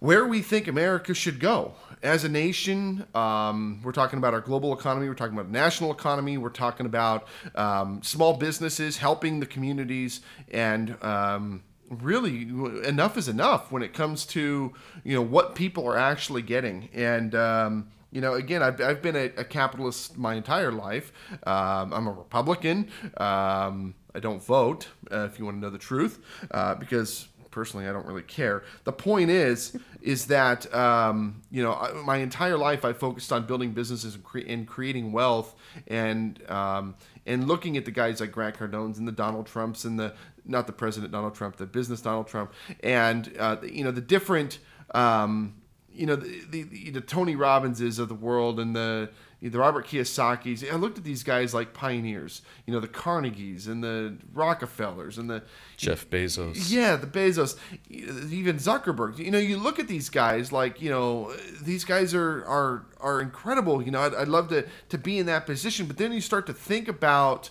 [0.00, 3.06] where we think America should go as a nation.
[3.14, 5.08] Um, we're talking about our global economy.
[5.08, 6.38] We're talking about national economy.
[6.38, 11.02] We're talking about um, small businesses helping the communities and.
[11.04, 12.42] Um, really
[12.86, 17.34] enough is enough when it comes to you know what people are actually getting and
[17.34, 21.12] um, you know again i've, I've been a, a capitalist my entire life
[21.48, 25.78] um, i'm a republican um, i don't vote uh, if you want to know the
[25.78, 26.20] truth
[26.52, 28.62] uh, because personally i don't really care.
[28.84, 33.46] The point is is that um, you know I- my entire life i focused on
[33.46, 35.54] building businesses and, cre- and creating wealth
[35.86, 36.94] and um,
[37.26, 40.14] and looking at the guys like grant cardone's and the donald trumps and the
[40.46, 42.52] not the president donald trump the business donald trump.
[42.82, 44.58] And uh, you know the different
[44.94, 45.54] um,
[45.92, 49.10] you know the, the, the Tony Robbinses of the world and the
[49.42, 50.62] the Robert Kiyosaki's.
[50.70, 52.42] I looked at these guys like pioneers.
[52.66, 55.42] You know the Carnegies and the Rockefellers and the
[55.76, 56.70] Jeff Bezos.
[56.70, 57.56] yeah the Bezos,
[57.88, 59.18] even Zuckerberg.
[59.18, 61.32] You know you look at these guys like you know
[61.62, 63.82] these guys are are are incredible.
[63.82, 66.46] You know I'd, I'd love to to be in that position, but then you start
[66.46, 67.50] to think about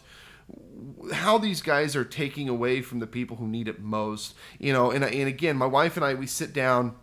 [1.14, 4.36] how these guys are taking away from the people who need it most.
[4.60, 6.96] You know, and and again, my wife and I we sit down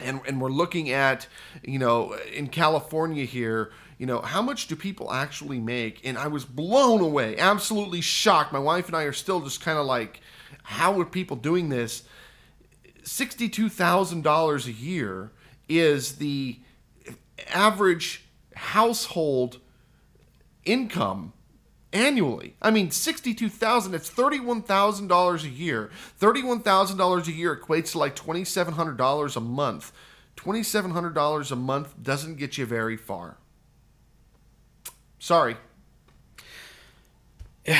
[0.00, 1.26] and and we're looking at,
[1.62, 6.00] you know, in California here, you know, how much do people actually make?
[6.04, 8.52] And I was blown away, absolutely shocked.
[8.52, 10.20] My wife and I are still just kind of like,
[10.64, 12.02] how are people doing this?
[13.04, 15.30] Sixty-two thousand dollars a year
[15.68, 16.58] is the
[17.54, 18.24] average
[18.56, 19.60] household
[20.64, 21.32] income
[21.92, 22.56] annually.
[22.60, 23.94] I mean, sixty-two thousand.
[23.94, 25.92] It's thirty-one thousand dollars a year.
[26.16, 29.92] Thirty-one thousand dollars a year equates to like twenty-seven hundred dollars a month.
[30.34, 33.36] Twenty-seven hundred dollars a month doesn't get you very far.
[35.22, 35.56] Sorry.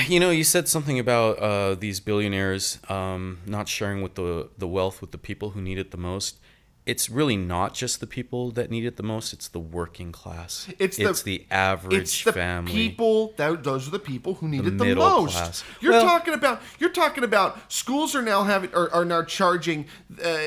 [0.07, 4.69] You know, you said something about uh, these billionaires um, not sharing with the the
[4.69, 6.39] wealth with the people who need it the most.
[6.85, 10.67] It's really not just the people that need it the most; it's the working class.
[10.81, 12.73] It's the- the average It's the family.
[12.73, 15.33] people that those are the people who need it the most.
[15.37, 15.65] class.
[15.81, 19.87] You're Well- talking about you're talking about schools are now having are, are now charging.
[20.25, 20.39] Uh,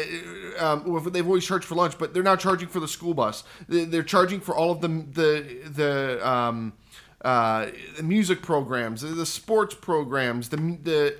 [0.60, 3.46] um, they've always charged for lunch, but they're now charging for the school bus.
[3.70, 6.28] They- They're charging for all of the the the.
[6.30, 6.74] Um,
[7.24, 11.16] uh, the music programs, the sports programs, the the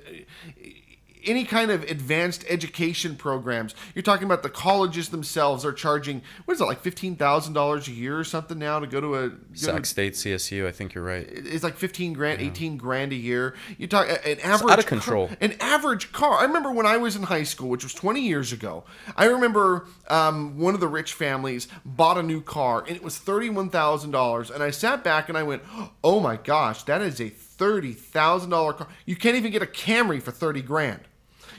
[1.26, 3.74] any kind of advanced education programs.
[3.94, 7.88] You're talking about the colleges themselves are charging what is it like fifteen thousand dollars
[7.88, 10.66] a year or something now to go to a go to- Sac State, CSU.
[10.66, 11.26] I think you're right.
[11.28, 14.86] it's like 15 grand 18 grand a year you talk an average it's out of
[14.86, 15.28] control.
[15.28, 18.20] car, an average car i remember when i was in high school which was 20
[18.20, 18.84] years ago
[19.16, 23.18] i remember um, one of the rich families bought a new car and it was
[23.18, 25.62] $31000 and i sat back and i went
[26.04, 30.30] oh my gosh that is a $30000 car you can't even get a camry for
[30.30, 31.00] 30 grand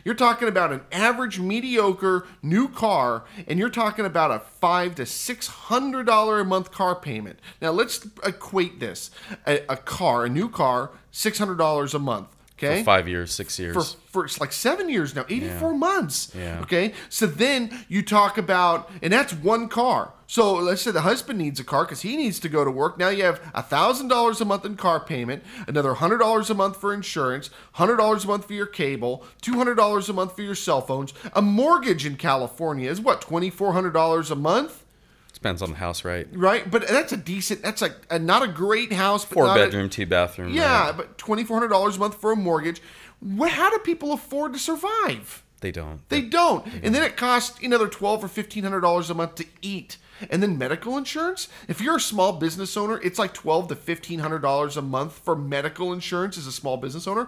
[0.06, 5.06] you're talking about an average mediocre new car, and you're talking about a five to
[5.06, 7.40] six hundred dollar a month car payment.
[7.62, 9.12] Now let's equate this:
[9.46, 12.30] a, a car, a new car, six hundred dollars a month.
[12.58, 13.76] Okay, For five years, six years.
[13.76, 16.32] for, for it's like seven years now, 84 months.
[16.36, 16.60] Yeah.
[16.62, 16.94] Okay.
[17.08, 20.14] So then you talk about, and that's one car.
[20.26, 22.98] So let's say the husband needs a car because he needs to go to work.
[22.98, 27.50] Now you have $1,000 a month in car payment, another $100 a month for insurance,
[27.76, 31.14] $100 a month for your cable, $200 a month for your cell phones.
[31.34, 34.84] A mortgage in California is what, $2,400 a month?
[35.38, 36.28] Depends on the house, right?
[36.34, 36.70] Right?
[36.70, 39.64] But that's a decent, that's like a, not a great house, but Four not a-
[39.66, 40.52] bedroom, two bathroom.
[40.52, 40.98] yeah, right?
[40.98, 42.82] but twenty four hundred dollars a month for a mortgage.
[43.20, 45.44] What, how do people afford to survive?
[45.62, 46.08] they don't.
[46.10, 46.66] They don't.
[46.84, 49.98] And then it costs another twelve or fifteen hundred dollars a month to eat.
[50.32, 51.48] And then medical insurance.
[51.68, 55.14] If you're a small business owner, it's like twelve to fifteen hundred dollars a month
[55.20, 57.28] for medical insurance as a small business owner.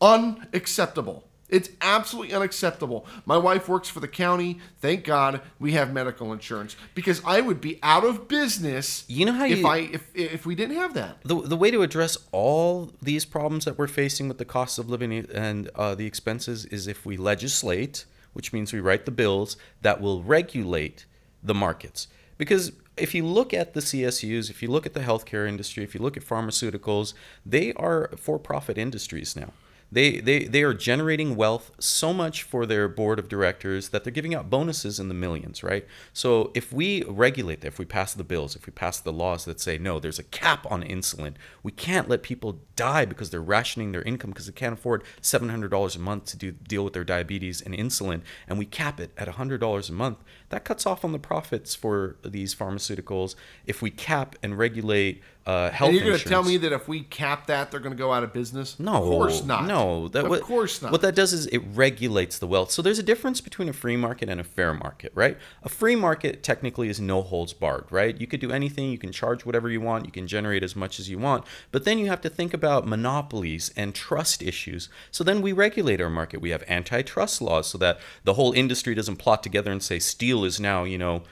[0.00, 1.24] Unacceptable.
[1.48, 3.06] It's absolutely unacceptable.
[3.26, 4.58] My wife works for the county.
[4.80, 9.04] Thank God we have medical insurance because I would be out of business.
[9.08, 11.18] You know how if you- I if if we didn't have that.
[11.22, 14.88] the, the way to address all these problems that we're facing with the cost of
[14.88, 19.56] living and uh, the expenses is if we legislate, which means we write the bills
[19.82, 21.04] that will regulate
[21.42, 22.08] the markets.
[22.38, 25.94] Because if you look at the CSUs, if you look at the healthcare industry, if
[25.94, 27.12] you look at pharmaceuticals,
[27.44, 29.52] they are for profit industries now.
[29.94, 34.12] They, they, they are generating wealth so much for their board of directors that they're
[34.12, 35.86] giving out bonuses in the millions, right?
[36.12, 39.44] So if we regulate that, if we pass the bills, if we pass the laws
[39.44, 43.40] that say, no, there's a cap on insulin, we can't let people die because they're
[43.40, 47.04] rationing their income because they can't afford $700 a month to do, deal with their
[47.04, 50.18] diabetes and insulin, and we cap it at $100 a month,
[50.54, 53.34] that cuts off on the profits for these pharmaceuticals.
[53.66, 56.88] If we cap and regulate uh, health And you're going to tell me that if
[56.88, 58.80] we cap that, they're going to go out of business?
[58.80, 59.66] no, of course not.
[59.66, 60.90] No, that Of what, course not.
[60.90, 62.70] What that does is it regulates the wealth.
[62.70, 65.36] So there's a difference between a free market and a fair market, right?
[65.62, 68.18] A free market technically is no holds barred, right?
[68.18, 70.98] You could do anything, you can charge whatever you want, you can generate as much
[70.98, 74.88] as you want, but then you have to think about monopolies and trust issues.
[75.10, 76.40] So then we regulate our market.
[76.40, 79.98] We have antitrust laws so that the whole industry doesn't plot together and say
[80.44, 81.22] is now, you know,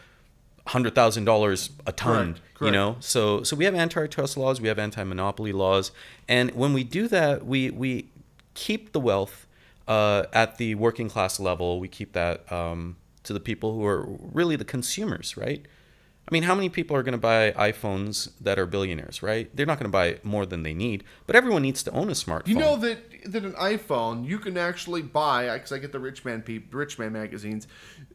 [0.66, 2.34] hundred thousand dollars a ton.
[2.34, 5.90] Correct, You know, so so we have antitrust laws, we have anti-monopoly laws,
[6.28, 8.06] and when we do that, we we
[8.54, 9.46] keep the wealth
[9.88, 11.80] uh, at the working class level.
[11.80, 15.66] We keep that um, to the people who are really the consumers, right?
[16.28, 19.54] I mean, how many people are going to buy iPhones that are billionaires, right?
[19.54, 22.12] They're not going to buy more than they need, but everyone needs to own a
[22.12, 22.46] smartphone.
[22.48, 26.24] You know that that an iPhone you can actually buy because I get the rich
[26.24, 27.66] man peop, rich man magazines.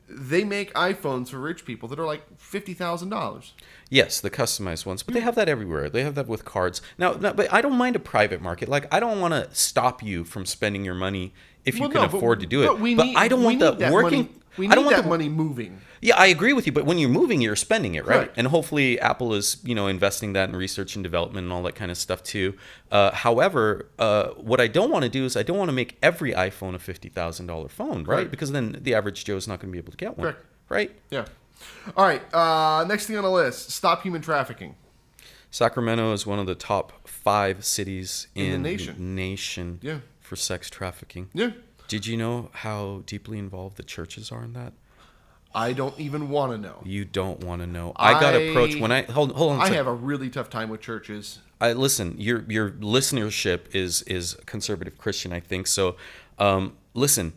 [0.09, 3.53] They make iPhones for rich people that are like fifty thousand dollars.
[3.89, 5.89] Yes, the customized ones, but they have that everywhere.
[5.89, 6.81] They have that with cards.
[6.97, 8.69] Now, but I don't mind a private market.
[8.69, 11.33] Like, I don't want to stop you from spending your money
[11.65, 12.67] if you Well, can no, but- afford to do it.
[12.67, 14.19] But, we but need, I don't want the working.
[14.19, 15.81] Money, we I don't want that the money moving.
[16.01, 18.17] Yeah, I agree with you, but when you're moving, you're spending it, right?
[18.17, 18.33] Correct.
[18.37, 21.75] And hopefully, Apple is you know investing that in research and development and all that
[21.75, 22.55] kind of stuff too.
[22.91, 25.97] Uh, however, uh, what I don't want to do is I don't want to make
[26.03, 28.05] every iPhone a fifty thousand dollar phone, right?
[28.17, 28.31] Correct.
[28.31, 30.45] Because then the average Joe is not going to be able to get one, Correct.
[30.69, 30.91] right?
[31.09, 31.25] Yeah.
[31.95, 32.21] All right.
[32.33, 34.75] Uh, next thing on the list: stop human trafficking.
[35.49, 39.15] Sacramento is one of the top five cities In in, the nation.
[39.15, 39.99] nation Yeah.
[40.19, 41.29] for sex trafficking.
[41.33, 41.51] Yeah.
[41.87, 44.73] Did you know how deeply involved the churches are in that?
[45.55, 46.81] I don't even want to know.
[46.83, 47.93] You don't want to know.
[47.95, 49.61] I got approached when I hold hold on.
[49.61, 51.39] I have a really tough time with churches.
[51.59, 52.15] I listen.
[52.19, 55.67] Your your listenership is is conservative Christian, I think.
[55.67, 55.95] So,
[56.37, 57.33] um, listen.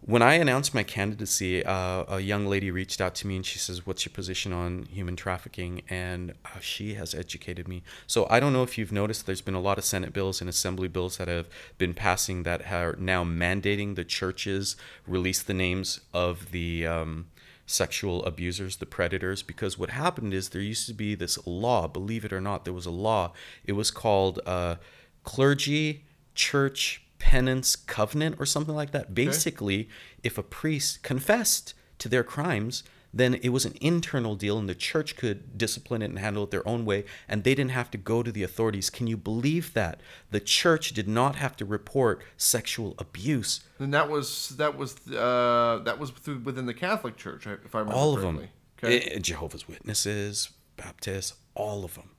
[0.00, 3.58] When I announced my candidacy, uh, a young lady reached out to me and she
[3.58, 7.82] says, "What's your position on human trafficking?" And uh, she has educated me.
[8.06, 9.26] So I don't know if you've noticed.
[9.26, 11.48] There's been a lot of Senate bills and Assembly bills that have
[11.78, 17.26] been passing that are now mandating the churches release the names of the um,
[17.66, 22.24] sexual abusers, the predators, because what happened is there used to be this law, believe
[22.24, 23.32] it or not, there was a law.
[23.64, 24.76] It was called uh,
[25.24, 26.04] Clergy
[26.34, 29.14] Church Penance Covenant or something like that.
[29.14, 29.88] Basically,
[30.22, 34.74] if a priest confessed to their crimes, then it was an internal deal and the
[34.74, 37.98] church could discipline it and handle it their own way and they didn't have to
[37.98, 38.90] go to the authorities.
[38.90, 40.00] Can you believe that?
[40.30, 43.60] The church did not have to report sexual abuse.
[43.78, 47.80] And that was that was uh, that was through, within the Catholic Church, if I
[47.80, 48.48] remember all of them.
[48.82, 49.00] Okay.
[49.00, 52.10] Eh, jehovah's witnesses baptists all of them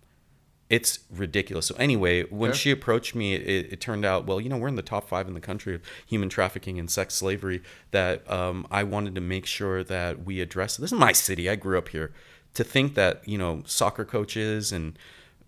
[0.69, 1.65] it's ridiculous.
[1.65, 4.75] So anyway when she approached me it, it turned out well you know we're in
[4.75, 7.61] the top five in the country of human trafficking and sex slavery
[7.91, 10.77] that um, i wanted to make sure that we address.
[10.77, 11.49] This is my city.
[11.49, 12.11] I grew up here.
[12.55, 14.97] To think that you know soccer coaches and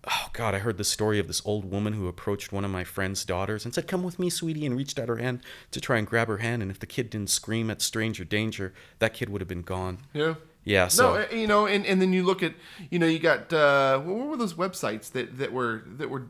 [0.08, 2.82] oh god i heard the story of this old woman who approached one of my
[2.82, 5.40] friend's daughters and said come with me sweetie and reached out her hand
[5.70, 6.62] to try and grab her hand.
[6.62, 9.98] And if the kid didn't scream at stranger danger that kid would have been gone.
[10.12, 10.34] Yeah.
[10.64, 12.54] Yeah so no, uh, you know, and, and then you look at,
[12.90, 16.26] you know, you got uh, what were those websites that, that were that were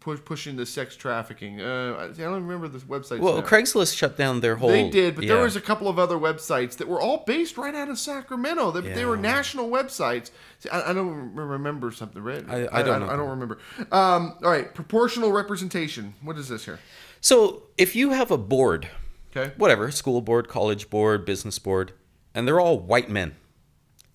[0.00, 1.60] push, pushing the sex trafficking?
[1.60, 3.20] Uh, I I don't remember the websites.
[3.20, 3.42] Well, now.
[3.46, 4.70] Craigslist shut down their whole.
[4.70, 7.74] They did, but there was a couple of other websites that were all based right
[7.74, 8.70] out of Sacramento.
[8.72, 10.30] They, they were national websites.
[10.58, 12.44] See, I, I don't remember something, right?
[12.48, 13.08] I- I don't know.
[13.08, 13.58] I, don't remember.
[13.92, 16.14] Um, all right, proportional representation.
[16.22, 16.78] What is this here?
[17.20, 18.88] So if you have a board,
[19.36, 19.52] Okay.
[19.56, 21.92] whatever, school board, college board, business board,
[22.34, 23.36] and they're all white men,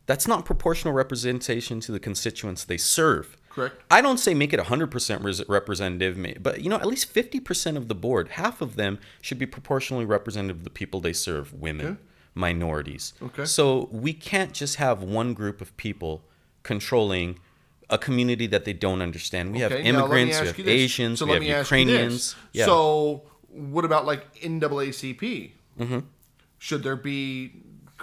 [0.06, 3.38] that's not proportional representation to the constituents they serve.
[3.50, 3.82] Correct.
[3.90, 7.96] I don't say make it 100% representative, but you know, at least 50% of the
[7.96, 11.98] board, half of them should be proportionally representative of the people they serve, women, Okay.
[12.36, 13.14] minorities.
[13.22, 13.46] Okay.
[13.46, 16.24] So we can't just have one group of people
[16.64, 17.40] controlling
[17.90, 19.54] a community that they don't understand.
[19.54, 20.60] We have Okay, me immigrants, we have.
[20.68, 21.88] Asians, So we have me ask you this.
[21.88, 22.36] Ukrainians.
[22.52, 22.66] Yeah.
[22.66, 25.52] So what about like NAACP?
[25.80, 26.00] Mm-hmm.
[26.58, 27.54] Should there be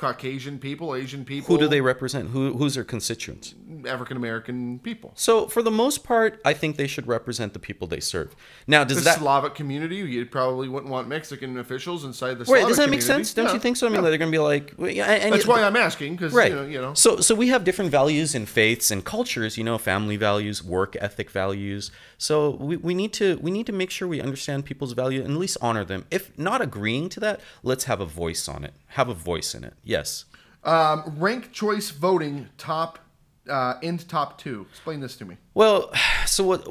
[0.02, 1.54] Caucasian people, Asian people?
[1.54, 2.30] Who do they represent?
[2.30, 3.54] Who, who's their constituents?
[3.86, 5.12] African American people.
[5.14, 8.34] So, for the most part, I think they should represent the people they serve.
[8.66, 12.62] Now, does The that Slavic community, you probably wouldn't want Mexican officials inside the wait?
[12.62, 13.32] Slavic Does that make sense?
[13.32, 13.86] Don't Yeah, you think so?
[13.86, 14.08] I mean, yeah.
[14.10, 16.50] they're going to be like, well, yeah, and That's you- why I'm asking because right.
[16.50, 16.94] you know, you know.
[16.94, 19.56] So, so we have different values and faiths and cultures.
[19.56, 21.92] You know, family values, work ethic values.
[22.18, 25.30] So we, we need to we need to make sure we understand people's value and
[25.34, 26.06] at least honor them.
[26.10, 28.74] If not agreeing to that, let's have a voice on it.
[28.88, 29.74] Have a voice in it.
[29.92, 30.24] Yes.
[30.64, 32.98] Um, rank choice voting top
[33.46, 34.66] uh, end top two.
[34.70, 35.36] Explain this to me.
[35.52, 35.92] Well,
[36.24, 36.66] so what?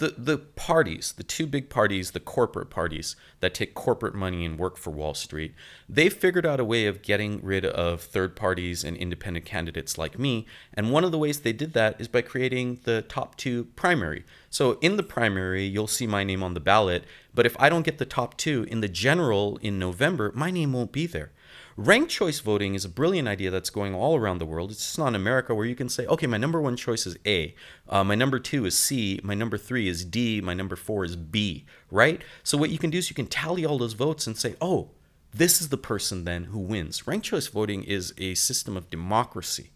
[0.00, 4.58] the the parties, the two big parties, the corporate parties that take corporate money and
[4.58, 5.54] work for Wall Street,
[5.88, 10.18] they figured out a way of getting rid of third parties and independent candidates like
[10.18, 10.46] me.
[10.72, 14.24] And one of the ways they did that is by creating the top two primary.
[14.48, 17.84] So in the primary, you'll see my name on the ballot, but if I don't
[17.84, 21.32] get the top two in the general in November, my name won't be there.
[21.80, 24.70] Ranked choice voting is a brilliant idea that's going all around the world.
[24.70, 27.16] It's just not in America where you can say, okay, my number one choice is
[27.26, 27.54] A,
[27.88, 31.16] uh, my number two is C, my number three is D, my number four is
[31.16, 32.20] B, right?
[32.42, 34.90] So what you can do is you can tally all those votes and say, oh,
[35.32, 37.06] this is the person then who wins.
[37.06, 39.70] Ranked choice voting is a system of democracy.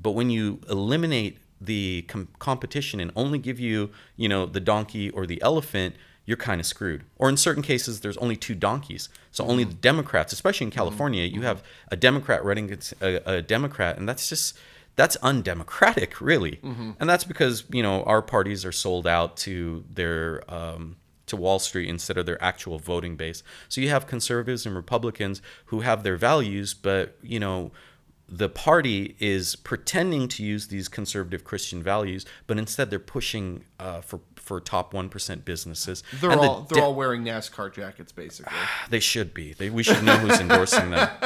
[0.00, 5.10] But when you eliminate the com- competition and only give you, you know, the donkey
[5.10, 7.04] or the elephant, you're kind of screwed.
[7.16, 9.08] Or in certain cases, there's only two donkeys.
[9.30, 13.42] So only the Democrats, especially in California, you have a Democrat running against a, a
[13.42, 14.56] Democrat, and that's just
[14.94, 16.60] that's undemocratic, really.
[17.00, 21.58] And that's because you know our parties are sold out to their um, to Wall
[21.58, 23.42] Street instead of their actual voting base.
[23.68, 27.72] So you have conservatives and Republicans who have their values, but you know
[28.28, 34.00] the party is pretending to use these conservative Christian values, but instead they're pushing uh,
[34.00, 36.02] for for top one percent businesses.
[36.20, 38.52] They're And the all they're de- all wearing NASCAR jackets, basically.
[38.54, 39.52] Ah, they should be.
[39.54, 41.08] They, we should know who's endorsing them.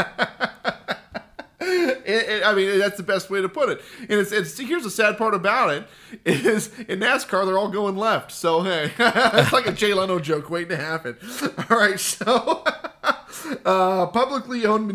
[2.08, 3.80] It- it- I mean, that's the best way to put it.
[4.02, 5.88] And it's, it's here's the sad part about it
[6.25, 8.30] is in NASCAR they're all going left.
[8.30, 11.16] So hey, it's like a Jay Leno joke waiting to happen.
[11.70, 12.62] All right, so
[13.66, 14.87] uh, publicly owned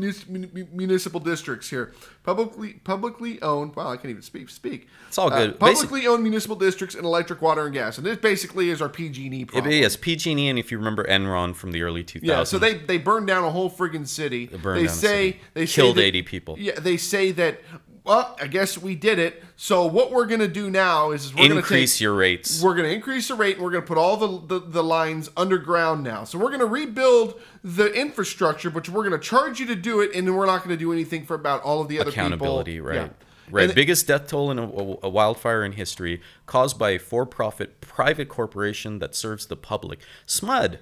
[0.74, 1.92] municipal districts here.
[2.24, 3.75] Publicly publicly owned.
[3.75, 4.50] Wow, I can't even speak.
[4.50, 4.88] Speak.
[5.10, 5.60] It's all Uh, good.
[5.60, 9.42] publicly owned municipal districts and electric, water, and gas, and this basically is our PG&E
[9.42, 9.72] It problem.
[9.74, 12.98] is PG&E, and if you remember Enron from the early 2000s, Yeah, so they they
[12.98, 14.46] burned down a whole friggin' city.
[14.46, 15.42] They, burned down a say city.
[15.54, 16.56] they say Killed that- 80 people.
[16.58, 17.62] Yeah, they say that.
[18.03, 19.43] Well, I guess we did it.
[19.55, 22.62] So what we're gonna do now is, we're increase gonna take, your rates.
[22.63, 26.03] We're gonna increase the rate, and we're gonna put all the, the the lines underground
[26.03, 26.24] now.
[26.24, 30.27] So we're gonna rebuild the infrastructure, but we're gonna charge you to do it, and
[30.27, 32.88] then we're not gonna do anything for about all of the other Accountability, people.
[32.89, 32.96] right?
[32.96, 33.10] Yeah.
[33.51, 33.65] Right.
[33.65, 34.63] And- Biggest death toll in a,
[35.03, 40.00] a wildfire in history, caused by a for-profit private corporation that serves the public.
[40.25, 40.79] SMUD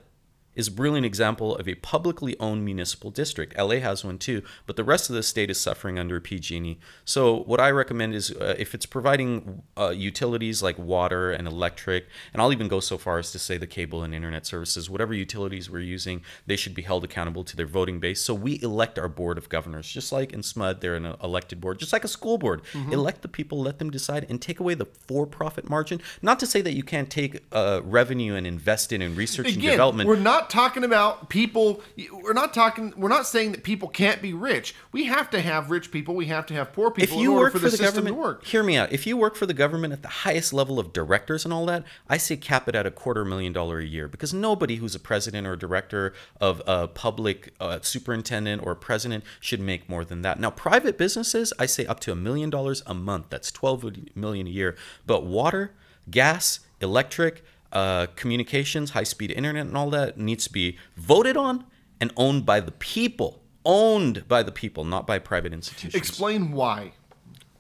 [0.60, 3.58] is a brilliant example of a publicly owned municipal district.
[3.58, 6.78] LA has one too, but the rest of the state is suffering under PG&E.
[7.06, 12.08] So what I recommend is uh, if it's providing uh, utilities like water and electric,
[12.34, 15.14] and I'll even go so far as to say the cable and internet services, whatever
[15.14, 18.22] utilities we're using, they should be held accountable to their voting base.
[18.22, 21.80] So we elect our board of governors, just like in SMUD, they're an elected board,
[21.80, 22.62] just like a school board.
[22.92, 26.02] Elect the people, let them decide, and take away the for-profit margin.
[26.22, 29.58] Not to say that you can't take uh, revenue and invest it in research and
[29.58, 30.10] Again, development.
[30.10, 31.82] we're not talking about people.
[32.12, 32.94] We're not talking.
[32.98, 34.76] We're not saying that people can't be rich.
[34.92, 36.16] We have to have rich people.
[36.16, 37.18] We have to have poor people.
[37.18, 38.46] if you work for for, the, the, system government, to work.
[38.46, 38.92] hear me out.
[38.92, 41.84] If you work for the government at the highest level of directors and all that,
[42.08, 45.00] I say cap it at a quarter million dollar a year because nobody who's a
[45.00, 50.22] president or a director of a public uh, superintendent or president should make more than
[50.24, 50.40] that.
[50.40, 53.28] Now, private businesses, I say up to a million dollars a month.
[53.30, 54.76] That's twelve million a year.
[55.06, 55.74] But water,
[56.10, 61.66] gas, electric, uh, communications, high speed internet, and all that needs to be voted on
[62.02, 63.42] and owned by the people.
[63.66, 65.96] Owned by the people, not by private institutions.
[65.96, 66.94] Explain why.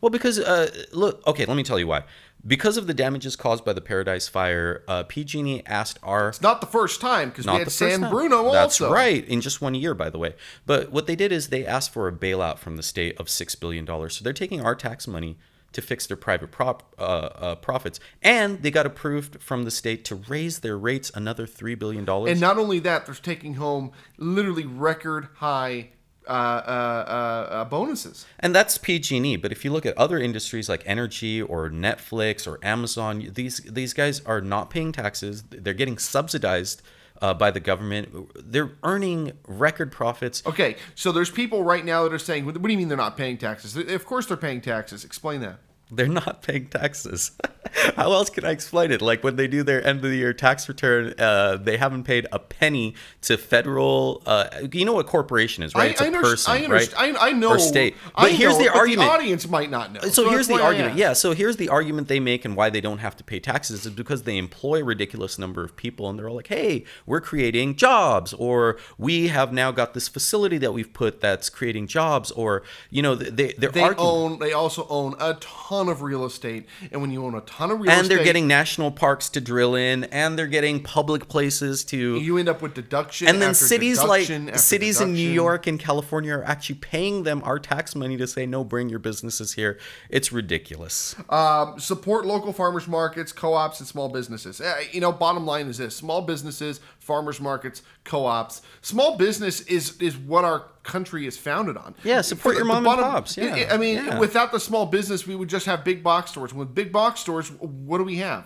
[0.01, 2.03] Well, because uh, look, okay, let me tell you why.
[2.47, 6.61] Because of the damages caused by the Paradise Fire, uh, PG&E asked our It's not
[6.61, 8.09] the first time because we had the San time.
[8.09, 8.93] Bruno That's also.
[8.93, 10.35] right, in just one year, by the way.
[10.65, 13.55] But what they did is they asked for a bailout from the state of six
[13.55, 14.15] billion dollars.
[14.15, 15.37] So they're taking our tax money
[15.73, 20.03] to fix their private prop, uh, uh, profits, and they got approved from the state
[20.05, 22.31] to raise their rates another three billion dollars.
[22.31, 25.89] And not only that, they're taking home literally record high
[26.29, 28.27] uh, uh, uh, uh, bonuses.
[28.39, 29.37] And that's PG&E.
[29.37, 33.93] But if you look at other industries like energy or Netflix or Amazon, these these
[33.93, 35.43] guys are not paying taxes.
[35.49, 36.83] They're getting subsidized
[37.21, 38.31] uh, by the government.
[38.35, 40.43] They're earning record profits.
[40.45, 43.17] Okay, so there's people right now that are saying, "What do you mean they're not
[43.17, 45.03] paying taxes?" Of course they're paying taxes.
[45.03, 45.59] Explain that.
[45.91, 47.31] They're not paying taxes.
[47.95, 49.01] How else can I explain it?
[49.01, 52.27] Like when they do their end of the year tax return, uh, they haven't paid
[52.31, 54.21] a penny to federal.
[54.25, 55.91] Uh, you know what a corporation is, right?
[55.91, 56.93] it's a underst- person, I right?
[56.97, 57.49] I, I know.
[57.49, 57.95] Or state.
[58.15, 59.07] I But here's know, the argument.
[59.09, 60.01] The audience might not know.
[60.01, 60.95] So, here's the argument.
[60.95, 61.13] Yeah.
[61.13, 63.91] So here's the argument they make and why they don't have to pay taxes is
[63.91, 67.75] because they employ a ridiculous number of people and they're all like, hey, we're creating
[67.75, 72.63] jobs, or we have now got this facility that we've put that's creating jobs, or
[72.89, 74.09] you know, they they're They arguing.
[74.09, 74.39] own.
[74.39, 77.79] They also own a ton of real estate, and when you own a ton of
[77.79, 78.11] real and estate.
[78.11, 82.17] And they're getting national parks to drill in, and they're getting public places to.
[82.19, 83.27] You end up with deduction.
[83.27, 85.29] and then cities like deduction cities in New.
[85.29, 88.99] York and California are actually paying them our tax money to say no, bring your
[88.99, 89.77] businesses here.
[90.09, 91.15] It's ridiculous.
[91.29, 94.59] Um, support local farmers markets, co-ops, and small businesses.
[94.59, 98.61] Uh, you know, bottom line is this: small businesses, farmers markets, co-ops.
[98.81, 101.95] Small business is is what our country is founded on.
[102.03, 104.19] Yeah, support For your mom and pops, I- yeah, I mean, yeah.
[104.19, 106.53] without the small business, we would just have big box stores.
[106.53, 108.45] With big box stores, what do we have?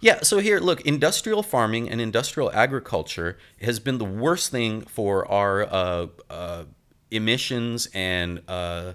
[0.00, 5.30] Yeah, so here, look, industrial farming and industrial agriculture has been the worst thing for
[5.30, 6.64] our uh, uh,
[7.10, 8.94] emissions and uh,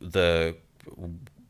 [0.00, 0.56] the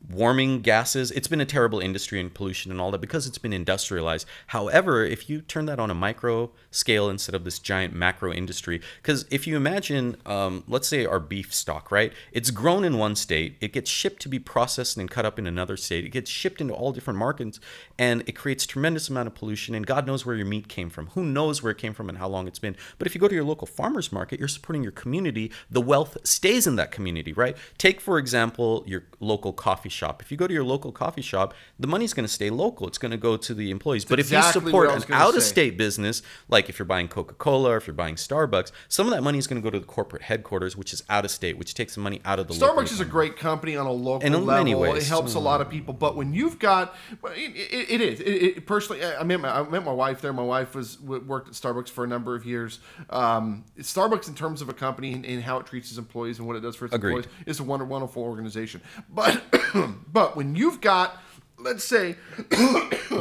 [0.09, 1.11] warming gases.
[1.11, 4.27] It's been a terrible industry and pollution and all that because it's been industrialized.
[4.47, 8.81] However, if you turn that on a micro scale instead of this giant macro industry,
[9.01, 12.13] because if you imagine, um, let's say our beef stock, right?
[12.31, 15.47] It's grown in one state, it gets shipped to be processed and cut up in
[15.47, 17.59] another state, it gets shipped into all different markets,
[17.97, 19.75] and it creates tremendous amount of pollution.
[19.75, 21.07] And God knows where your meat came from.
[21.07, 22.75] Who knows where it came from and how long it's been.
[22.97, 25.51] But if you go to your local farmers market, you're supporting your community.
[25.69, 27.55] The wealth stays in that community, right?
[27.77, 30.00] Take for example your local coffee shop.
[30.21, 32.87] If you go to your local coffee shop, the money's going to stay local.
[32.87, 34.05] It's going to go to the employees.
[34.05, 37.71] but if you support what I was an out-of-state business, like if you're buying Coca-Cola
[37.71, 39.85] or if you're buying Starbucks, some of that money is going to go to the
[39.85, 42.83] corporate headquarters, which is out of state, which takes the money out of the local
[42.83, 44.47] Starbucks is a great company on a local In level.
[44.47, 45.03] many ways.
[45.03, 48.19] It helps a lot of people, but when you've got, it, it, it is.
[48.19, 50.33] It, it, personally, I met my, I met my wife there.
[50.33, 52.79] My wife was worked at Starbucks for a number of years.
[53.09, 56.47] Um, Starbucks, in terms of a company and, and how it treats its employees and
[56.47, 57.17] what it does for its Agreed.
[57.17, 58.81] employees, is a wonderful organization.
[59.09, 59.41] But
[60.11, 61.17] but when you've got,
[61.57, 62.15] let's say,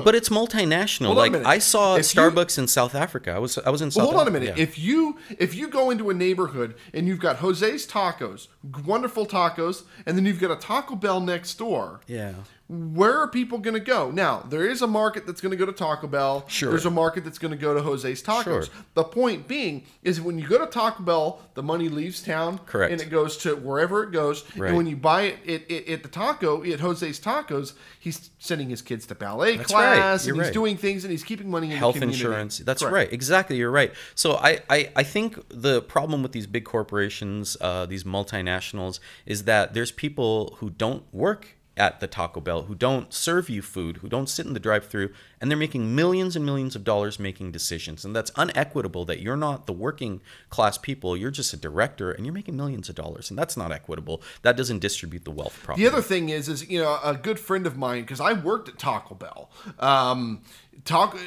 [0.05, 1.07] But it's multinational.
[1.07, 1.47] Hold on a like.
[1.47, 3.33] I saw If you- Starbucks in South Africa.
[3.33, 4.57] I was I was in South Well, hold on a minute.
[4.57, 4.63] Yeah.
[4.63, 8.49] If you if you go into a neighborhood and you've got Jose's Tacos,
[8.85, 12.33] wonderful tacos, and then you've got a Taco Bell next door, yeah.
[12.71, 14.13] Where are people going to go?
[14.13, 16.45] Now, there is a market that's going to go to Taco Bell.
[16.47, 16.71] Sure.
[16.71, 18.45] There's a market that's going to go to Jose's Tacos.
[18.45, 18.65] Sure.
[18.95, 22.59] The point being is when you go to Taco Bell, the money leaves town.
[22.67, 22.93] Correct.
[22.93, 24.45] And it goes to wherever it goes.
[24.57, 24.69] Right.
[24.69, 28.71] And when you buy it at, at, at the taco, at Jose's Tacos, he's sending
[28.71, 29.97] his kids to ballet That's right.
[29.97, 30.25] class.
[30.25, 32.25] You're and he's doing things and he's keeping money in health the community.
[32.25, 32.59] insurance.
[32.59, 32.95] That's Correct.
[32.95, 33.13] right.
[33.13, 33.57] Exactly.
[33.57, 33.93] You're right.
[34.15, 39.43] So I, I, I think the problem with these big corporations, uh, these multinationals, is
[39.45, 43.99] that there's people who don't work at the Taco Bell, who don't serve you food,
[43.99, 47.53] who don't sit in the drive-through, and they're making millions and millions of dollars making
[47.53, 48.05] decisions.
[48.05, 52.27] And that's unequitable that you're not the working class people, you're just a director and
[52.27, 53.31] you're making millions of dollars.
[53.31, 54.23] And that's not equitable.
[54.43, 55.85] That doesn't distribute the wealth properly.
[55.85, 58.69] The other thing is, is you know, a good friend of mine because I worked
[58.69, 59.51] at Taco Bell.
[59.79, 60.43] Um,
[60.85, 61.19] Taco.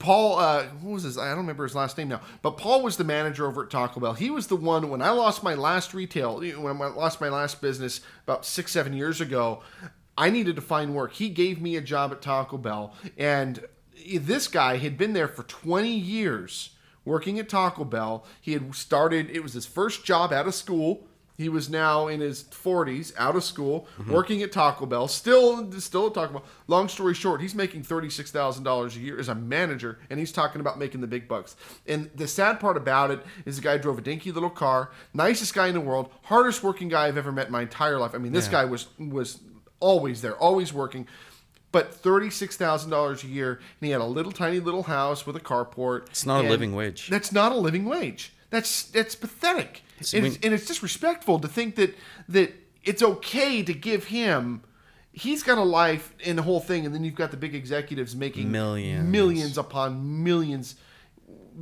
[0.00, 1.18] Paul, uh, who was his?
[1.18, 4.00] I don't remember his last name now, but Paul was the manager over at Taco
[4.00, 4.14] Bell.
[4.14, 7.60] He was the one when I lost my last retail, when I lost my last
[7.60, 9.62] business about six, seven years ago.
[10.16, 11.12] I needed to find work.
[11.12, 13.64] He gave me a job at Taco Bell, and
[14.18, 16.70] this guy had been there for 20 years
[17.04, 18.24] working at Taco Bell.
[18.40, 21.06] He had started, it was his first job out of school.
[21.40, 26.08] He was now in his 40s, out of school, working at Taco Bell, still still
[26.08, 26.44] at Taco Bell.
[26.66, 30.78] Long story short, he's making $36,000 a year as a manager, and he's talking about
[30.78, 31.56] making the big bucks.
[31.86, 35.54] And the sad part about it is the guy drove a dinky little car, nicest
[35.54, 38.14] guy in the world, hardest working guy I've ever met in my entire life.
[38.14, 39.40] I mean, this guy was was
[39.80, 41.06] always there, always working.
[41.72, 45.36] But thirty-six thousand dollars a year, and he had a little tiny little house with
[45.36, 46.08] a carport.
[46.08, 47.08] It's not a living wage.
[47.08, 48.34] That's not a living wage.
[48.50, 51.96] That's that's pathetic, It's- and, it's, and it's disrespectful to think that
[52.28, 54.62] that it's okay to give him.
[55.12, 58.14] He's got a life and the whole thing, and then you've got the big executives
[58.14, 59.08] making Millions.
[59.08, 60.76] millions upon millions,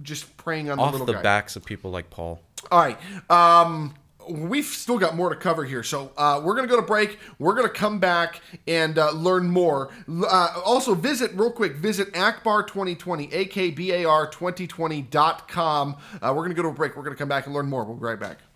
[0.02, 1.22] just preying on the Off little the guy.
[1.22, 2.40] backs of people like Paul.
[2.70, 2.98] All right.
[3.30, 3.94] Um,
[4.28, 5.82] we've still got more to cover here.
[5.82, 7.18] So uh, we're going to go to break.
[7.38, 9.90] We're going to come back and uh, learn more.
[10.08, 15.96] Uh, also, visit, real quick, visit Akbar 2020, A-K-B-A-R 2020.com.
[16.20, 16.96] Uh, we're going to go to a break.
[16.96, 17.84] We're going to come back and learn more.
[17.84, 18.38] We'll be right back.